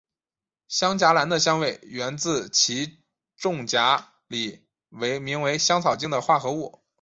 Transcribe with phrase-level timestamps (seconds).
[0.67, 3.03] 香荚兰的香味源自其
[3.37, 6.81] 种荚里名为香草精的化合物。